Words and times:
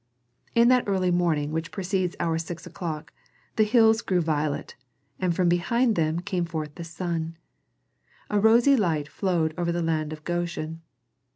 In 0.55 0.67
that 0.69 0.85
early 0.87 1.11
morning 1.11 1.51
which 1.51 1.71
precedes 1.71 2.15
our 2.19 2.39
six 2.39 2.65
o'clock, 2.65 3.13
the 3.55 3.63
hills 3.63 4.01
grew 4.01 4.19
violet, 4.19 4.75
and 5.19 5.35
from 5.35 5.47
behind 5.47 5.95
them 5.95 6.21
came 6.21 6.43
forth 6.45 6.73
the 6.73 6.83
sun. 6.83 7.37
A 8.31 8.39
rosy 8.39 8.75
light 8.75 9.07
flowed 9.07 9.53
over 9.59 9.71
the 9.71 9.83
land 9.83 10.11
of 10.11 10.23
Goshen. 10.23 10.81